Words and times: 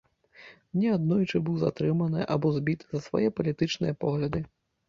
Неаднойчы 0.79 1.41
быў 1.49 1.59
затрыманы 1.65 2.21
або 2.37 2.47
збіты 2.57 2.85
за 2.95 3.05
свае 3.09 3.27
палітычныя 3.41 3.93
погляды. 4.07 4.39